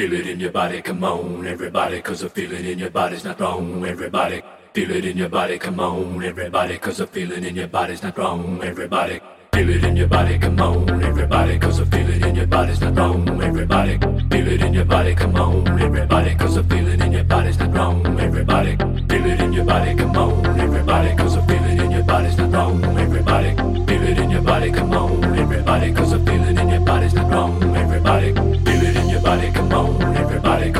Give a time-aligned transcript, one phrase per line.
[0.00, 3.38] Feel it in your body, come on, everybody, cause the feeling in your body's not
[3.38, 4.40] wrong, everybody.
[4.72, 8.16] Feel it in your body, come on, everybody, cause the feeling in your body's not
[8.16, 9.20] wrong, everybody.
[9.52, 12.96] Feel it in your body, come on, everybody, cause the feeling in your body's not
[12.96, 13.98] wrong, everybody.
[14.30, 17.74] Feel it in your body, come on, everybody, cause the feeling in your body's not
[17.74, 18.76] wrong, everybody.
[18.78, 22.50] Feel it in your body, come on, everybody, cause the feeling in your body's not
[22.54, 23.54] wrong, everybody.
[23.84, 27.76] Feel it in your body, come on, everybody, cause feeling in your body's not wrong,
[27.76, 28.59] everybody.
[29.30, 30.79] Your come on, everybody, cause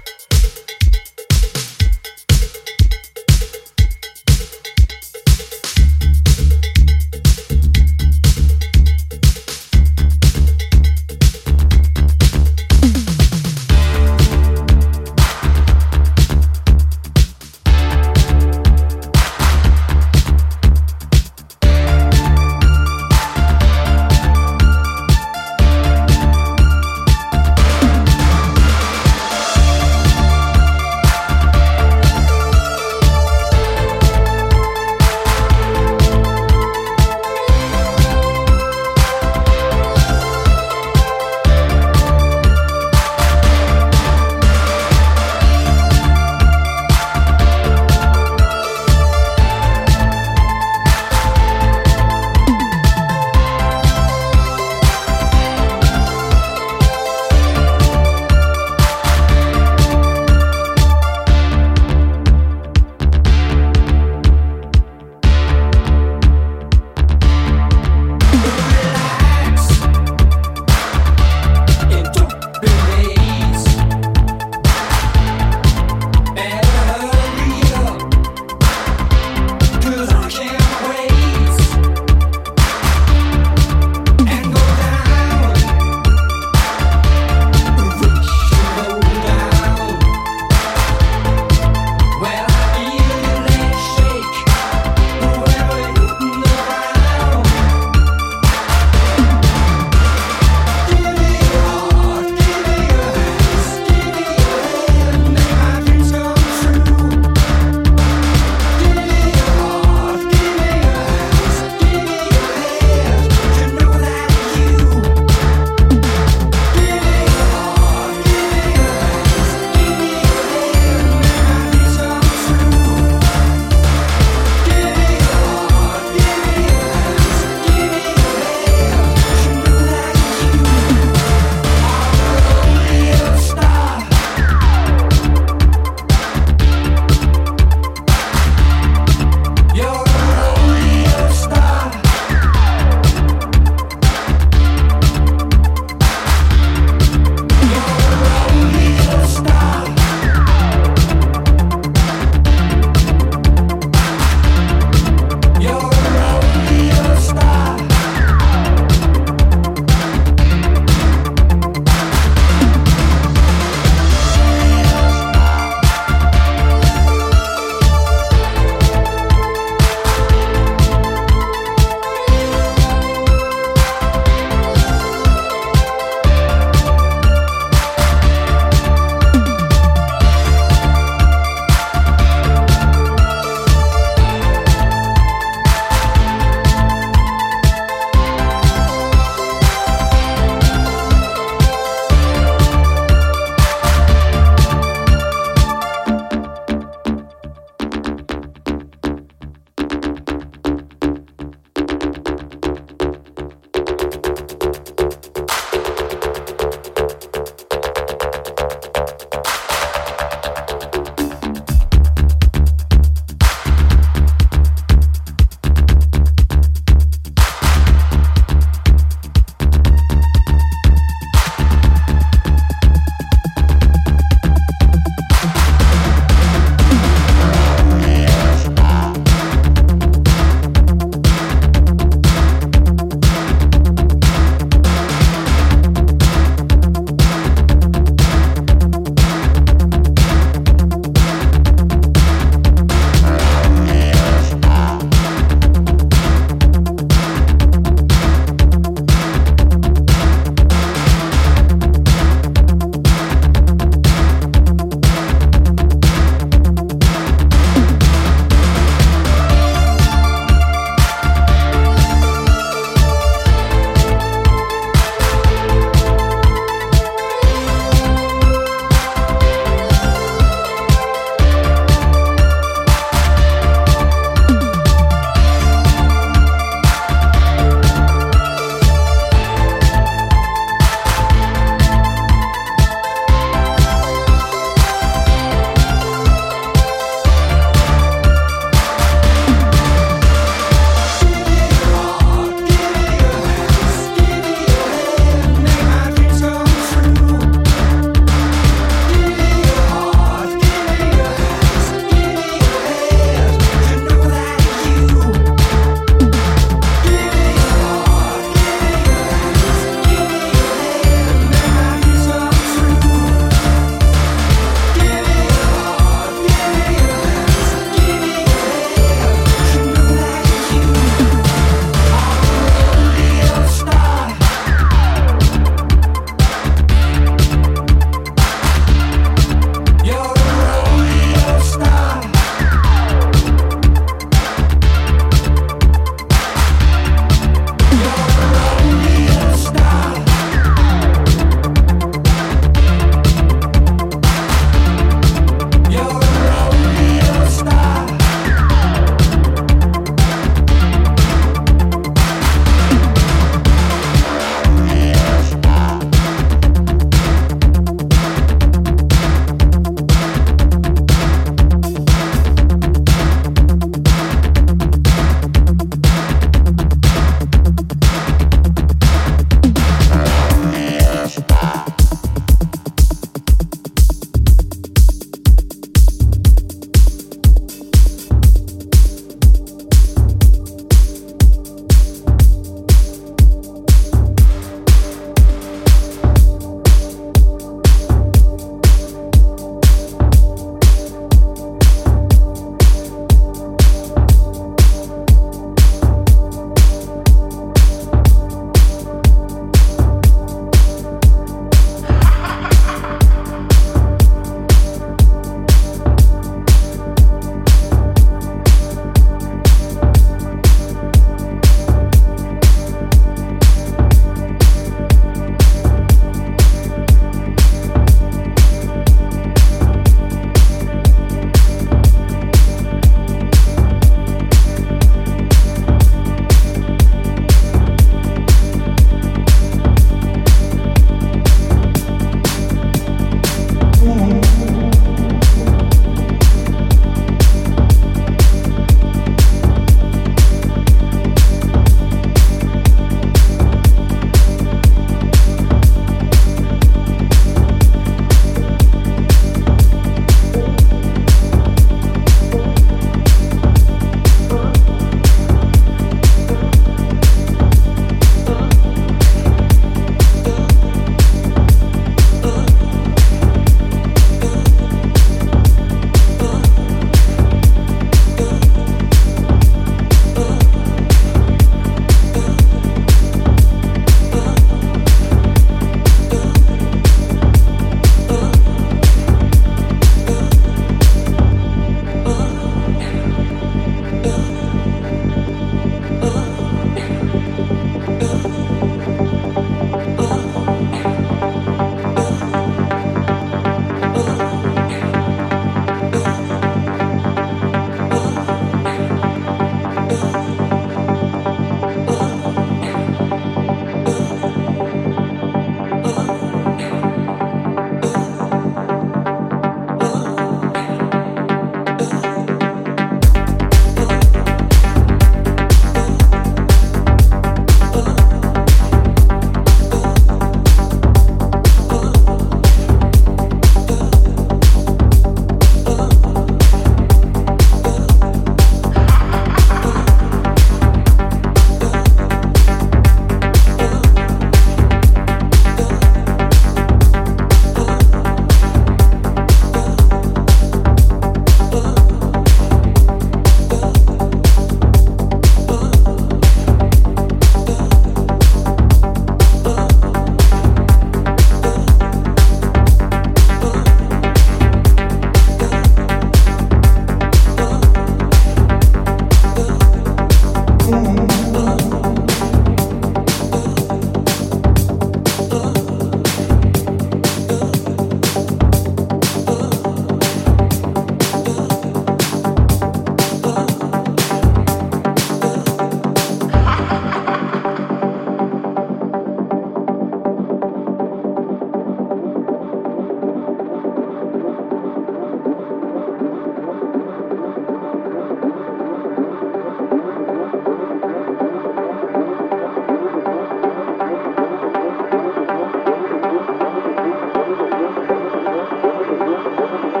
[599.56, 600.00] Thank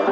[0.00, 0.05] you.